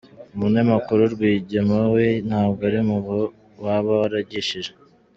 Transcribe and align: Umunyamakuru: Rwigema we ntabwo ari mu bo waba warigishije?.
Umunyamakuru: 0.35 1.01
Rwigema 1.13 1.79
we 1.93 2.05
ntabwo 2.27 2.61
ari 2.69 2.79
mu 2.87 2.97
bo 3.05 3.19
waba 3.63 3.91
warigishije?. 4.01 4.71